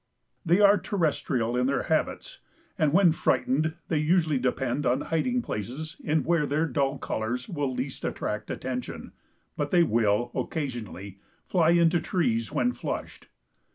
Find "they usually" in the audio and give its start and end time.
3.87-4.39